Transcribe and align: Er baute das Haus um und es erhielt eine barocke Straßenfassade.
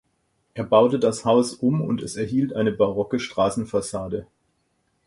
Er 0.55 0.63
baute 0.63 0.97
das 0.97 1.25
Haus 1.25 1.53
um 1.53 1.79
und 1.79 2.01
es 2.01 2.15
erhielt 2.15 2.53
eine 2.53 2.71
barocke 2.71 3.19
Straßenfassade. 3.19 4.25